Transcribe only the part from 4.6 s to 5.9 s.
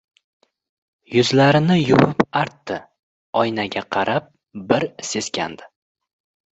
bir seskandi.